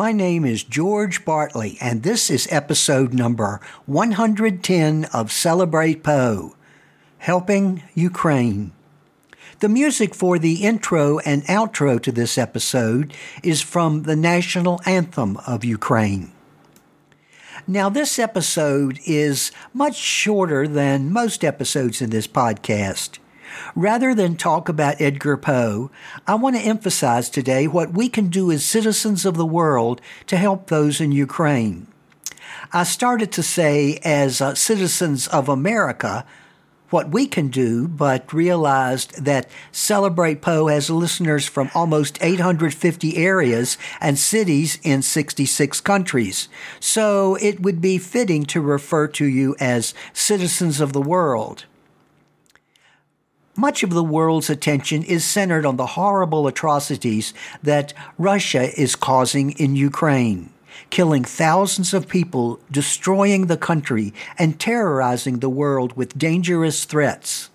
[0.00, 6.56] My name is George Bartley, and this is episode number 110 of Celebrate Poe
[7.18, 8.72] Helping Ukraine.
[9.58, 15.36] The music for the intro and outro to this episode is from the national anthem
[15.46, 16.32] of Ukraine.
[17.66, 23.18] Now, this episode is much shorter than most episodes in this podcast.
[23.74, 25.90] Rather than talk about Edgar Poe,
[26.26, 30.36] I want to emphasize today what we can do as citizens of the world to
[30.36, 31.86] help those in Ukraine.
[32.72, 36.24] I started to say, as uh, citizens of America,
[36.90, 43.78] what we can do, but realized that Celebrate Poe has listeners from almost 850 areas
[44.00, 46.48] and cities in 66 countries.
[46.80, 51.64] So it would be fitting to refer to you as citizens of the world.
[53.60, 59.50] Much of the world's attention is centered on the horrible atrocities that Russia is causing
[59.50, 60.48] in Ukraine,
[60.88, 67.50] killing thousands of people, destroying the country, and terrorizing the world with dangerous threats.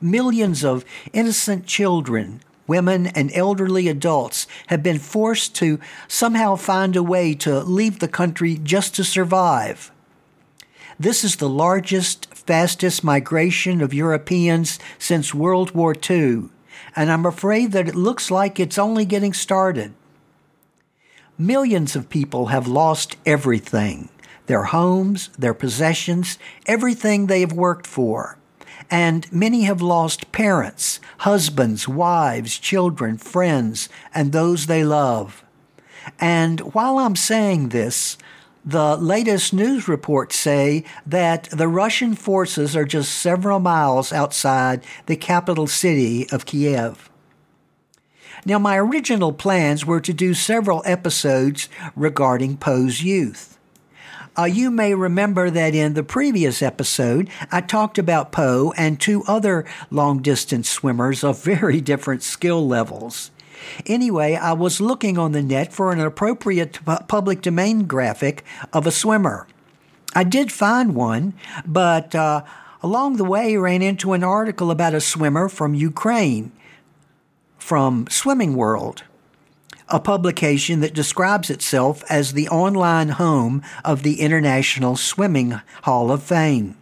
[0.00, 5.78] Millions of innocent children, women, and elderly adults have been forced to
[6.08, 9.92] somehow find a way to leave the country just to survive.
[11.00, 16.48] This is the largest, fastest migration of Europeans since World War II,
[16.96, 19.94] and I'm afraid that it looks like it's only getting started.
[21.38, 24.08] Millions of people have lost everything
[24.46, 28.38] their homes, their possessions, everything they have worked for.
[28.90, 35.44] And many have lost parents, husbands, wives, children, friends, and those they love.
[36.18, 38.16] And while I'm saying this,
[38.68, 45.16] the latest news reports say that the Russian forces are just several miles outside the
[45.16, 47.08] capital city of Kiev.
[48.44, 53.58] Now, my original plans were to do several episodes regarding Poe's youth.
[54.36, 59.24] Uh, you may remember that in the previous episode, I talked about Poe and two
[59.26, 63.30] other long distance swimmers of very different skill levels.
[63.86, 68.90] Anyway, I was looking on the net for an appropriate public domain graphic of a
[68.90, 69.46] swimmer.
[70.14, 71.34] I did find one,
[71.66, 72.44] but uh,
[72.82, 76.52] along the way ran into an article about a swimmer from Ukraine
[77.68, 79.02] from Swimming World,
[79.88, 86.22] a publication that describes itself as the online home of the International Swimming Hall of
[86.22, 86.76] Fame.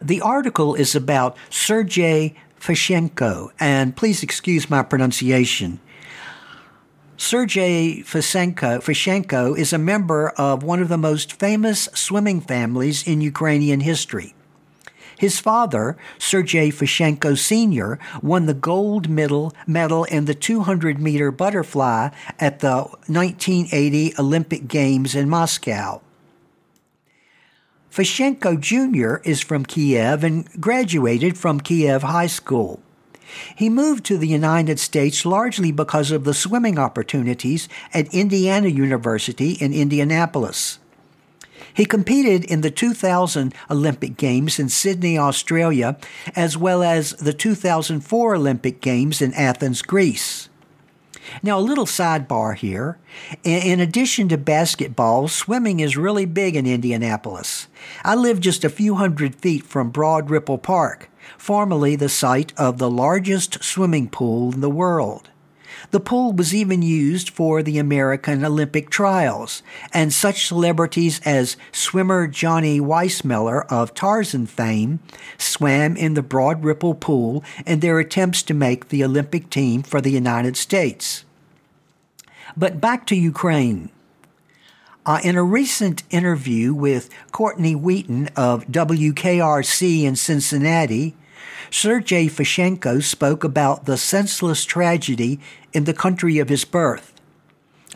[0.00, 2.34] The article is about Sergei
[2.64, 5.80] Fashenko, and please excuse my pronunciation.
[7.18, 13.20] Sergei Fashenko, Fashenko is a member of one of the most famous swimming families in
[13.20, 14.34] Ukrainian history.
[15.18, 22.08] His father, Sergei Fashenko Sr., won the gold medal, medal in the 200 meter butterfly
[22.40, 26.00] at the 1980 Olympic Games in Moscow.
[27.94, 29.22] Fashenko Jr.
[29.22, 32.80] is from Kiev and graduated from Kiev High School.
[33.54, 39.52] He moved to the United States largely because of the swimming opportunities at Indiana University
[39.52, 40.80] in Indianapolis.
[41.72, 45.96] He competed in the 2000 Olympic Games in Sydney, Australia,
[46.34, 50.48] as well as the 2004 Olympic Games in Athens, Greece.
[51.42, 52.98] Now, a little sidebar here.
[53.42, 57.68] In addition to basketball, swimming is really big in Indianapolis.
[58.04, 62.78] I live just a few hundred feet from Broad Ripple Park, formerly the site of
[62.78, 65.30] the largest swimming pool in the world.
[65.90, 69.62] The pool was even used for the American Olympic trials,
[69.92, 75.00] and such celebrities as swimmer Johnny Weissmuller of Tarzan fame
[75.38, 80.00] swam in the Broad Ripple pool in their attempts to make the Olympic team for
[80.00, 81.24] the United States.
[82.56, 83.90] But back to Ukraine.
[85.06, 91.14] Uh, in a recent interview with Courtney Wheaton of WKRC in Cincinnati,
[91.70, 95.40] Sergei Fashenko spoke about the senseless tragedy
[95.72, 97.12] in the country of his birth.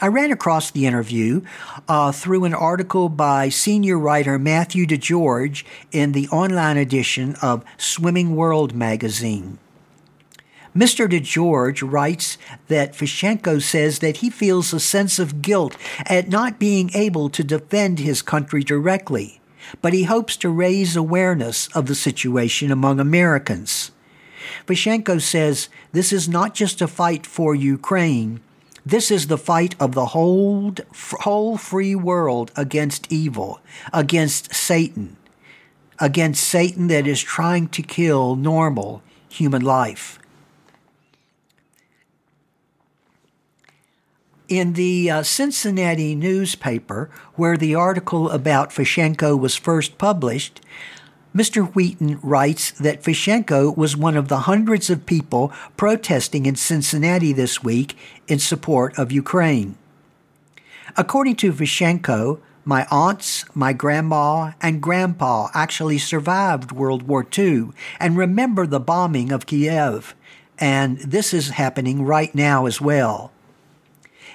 [0.01, 1.43] I ran across the interview
[1.89, 8.37] uh, through an article by senior writer Matthew DeGeorge in the online edition of Swimming
[8.37, 9.59] World magazine.
[10.77, 11.09] Mr.
[11.09, 16.91] DeGeorge writes that Fashenko says that he feels a sense of guilt at not being
[16.95, 19.41] able to defend his country directly,
[19.83, 23.91] but he hopes to raise awareness of the situation among Americans.
[24.67, 28.41] Fashenko says this is not just a fight for Ukraine.
[28.85, 30.75] This is the fight of the whole,
[31.21, 33.61] whole free world against evil,
[33.93, 35.17] against Satan,
[35.99, 40.19] against Satan that is trying to kill normal human life.
[44.49, 50.63] In the uh, Cincinnati newspaper, where the article about Fishenko was first published,
[51.37, 51.71] Mr.
[51.75, 57.63] Wheaton writes that Fishenko was one of the hundreds of people protesting in Cincinnati this
[57.63, 57.95] week
[58.27, 59.77] in support of Ukraine.
[60.97, 67.69] According to Fishenko, my aunts, my grandma, and grandpa actually survived World War II
[68.01, 70.15] and remember the bombing of Kiev,
[70.59, 73.31] and this is happening right now as well.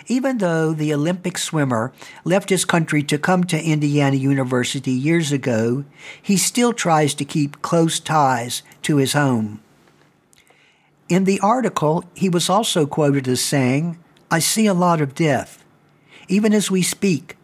[0.08, 5.86] Even though the Olympic swimmer left his country to come to Indiana University years ago,
[6.22, 9.62] he still tries to keep close ties to his home.
[11.08, 13.98] In the article, he was also quoted as saying,
[14.30, 15.64] I see a lot of death.
[16.28, 17.38] Even as we speak,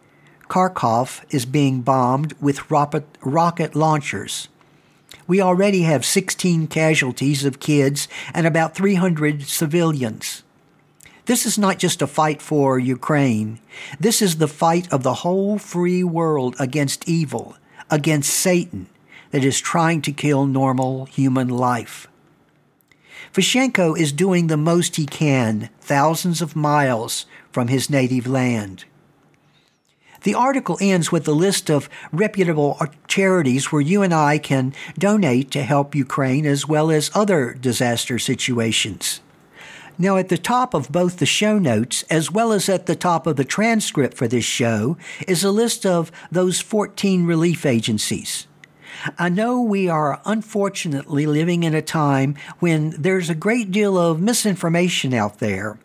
[0.50, 4.48] Kharkov is being bombed with rocket, launchers.
[5.28, 10.44] We already have 16 casualties of kids and about 300 civilians.
[11.30, 13.60] This is not just a fight for Ukraine.
[14.00, 17.56] This is the fight of the whole free world against evil,
[17.92, 18.88] against Satan,
[19.30, 22.08] that is trying to kill normal human life.
[23.32, 28.86] Fishenko is doing the most he can, thousands of miles from his native land.
[30.24, 35.52] The article ends with a list of reputable charities where you and I can donate
[35.52, 39.22] to help Ukraine as well as other disaster situations.
[40.02, 43.28] Now, at the top of both the show notes, as well as at the top
[43.28, 44.98] of the transcript for this show,
[45.28, 48.48] is a list of those 14 relief agencies.
[49.18, 54.22] I know we are unfortunately living in a time when there's a great deal of
[54.22, 55.78] misinformation out there.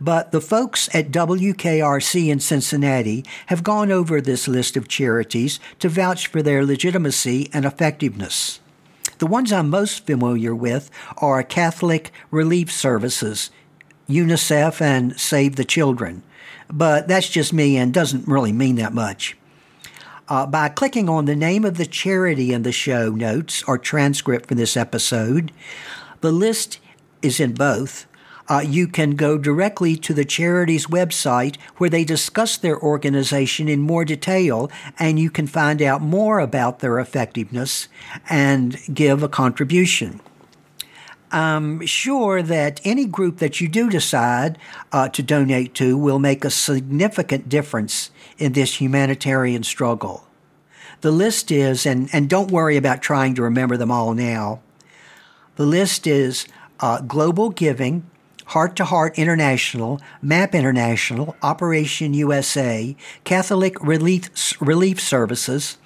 [0.00, 5.90] But the folks at WKRC in Cincinnati have gone over this list of charities to
[5.90, 8.60] vouch for their legitimacy and effectiveness.
[9.18, 13.50] The ones I'm most familiar with are Catholic Relief Services,
[14.08, 16.22] UNICEF, and Save the Children.
[16.70, 19.36] But that's just me and doesn't really mean that much.
[20.28, 24.46] Uh, by clicking on the name of the charity in the show notes or transcript
[24.46, 25.50] for this episode,
[26.20, 26.78] the list
[27.22, 28.06] is in both.
[28.48, 33.80] Uh, you can go directly to the charity's website where they discuss their organization in
[33.80, 37.88] more detail and you can find out more about their effectiveness
[38.28, 40.20] and give a contribution.
[41.30, 44.56] I'm sure that any group that you do decide
[44.92, 50.26] uh, to donate to will make a significant difference in this humanitarian struggle.
[51.02, 54.60] The list is, and, and don't worry about trying to remember them all now.
[55.56, 56.48] The list is
[56.80, 58.08] uh, Global Giving,
[58.48, 65.76] Heart to Heart International, MAP International, Operation USA, Catholic Relief, Relief Services,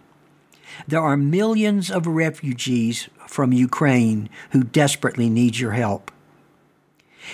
[0.89, 6.11] There are millions of refugees from Ukraine who desperately need your help.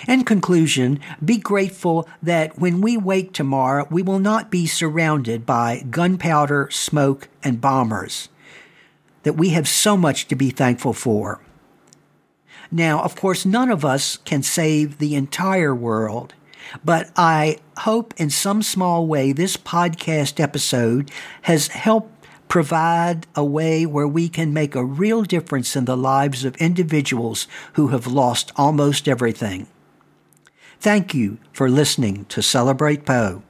[0.07, 5.85] In conclusion, be grateful that when we wake tomorrow, we will not be surrounded by
[5.89, 8.29] gunpowder, smoke, and bombers,
[9.23, 11.41] that we have so much to be thankful for.
[12.71, 16.33] Now, of course, none of us can save the entire world,
[16.83, 21.11] but I hope in some small way this podcast episode
[21.43, 22.09] has helped
[22.47, 27.47] provide a way where we can make a real difference in the lives of individuals
[27.73, 29.67] who have lost almost everything.
[30.79, 33.43] Thank you for listening to Celebrate Poe.